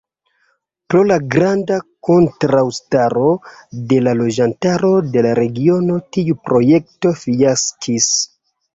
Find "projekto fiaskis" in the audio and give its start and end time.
6.51-8.15